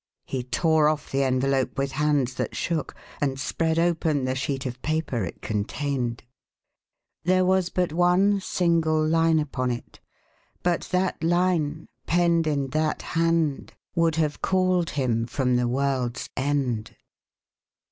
He 0.25 0.41
tore 0.41 0.87
off 0.89 1.11
the 1.11 1.21
envelope 1.23 1.77
with 1.77 1.91
hands 1.91 2.33
that 2.33 2.55
shook, 2.55 2.95
and 3.21 3.39
spread 3.39 3.77
open 3.77 4.25
the 4.25 4.33
sheet 4.33 4.65
of 4.65 4.81
paper 4.81 5.23
it 5.23 5.43
contained. 5.43 6.23
There 7.23 7.45
was 7.45 7.69
but 7.69 7.93
one 7.93 8.39
single 8.41 9.07
line 9.07 9.37
upon 9.37 9.69
it; 9.69 9.99
but 10.63 10.89
that 10.89 11.23
line, 11.23 11.85
penned 12.07 12.47
in 12.47 12.69
that 12.69 13.03
hand, 13.13 13.73
would 13.93 14.15
have 14.15 14.41
called 14.41 14.89
him 14.89 15.27
from 15.27 15.55
the 15.55 15.67
world's 15.67 16.31
end. 16.35 16.95